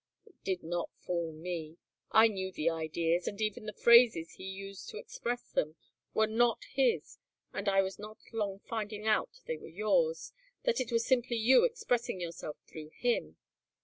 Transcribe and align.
It 0.25 0.33
did 0.43 0.63
not 0.63 0.89
fool 0.95 1.31
me. 1.31 1.77
I 2.11 2.27
knew 2.27 2.51
the 2.51 2.71
ideas, 2.71 3.27
and 3.27 3.39
even 3.39 3.67
the 3.67 3.71
phrases 3.71 4.31
he 4.31 4.45
used 4.45 4.89
to 4.89 4.97
express 4.97 5.51
them, 5.51 5.75
were 6.15 6.25
not 6.25 6.63
his 6.71 7.19
and 7.53 7.69
I 7.69 7.83
was 7.83 7.99
not 7.99 8.17
long 8.33 8.61
finding 8.67 9.05
out 9.05 9.41
they 9.45 9.57
were 9.57 9.67
yours, 9.69 10.33
that 10.63 10.81
it 10.81 10.91
was 10.91 11.05
simply 11.05 11.35
you 11.37 11.65
expressing 11.65 12.19
yourself 12.19 12.57
through 12.67 12.89
him. 12.95 13.37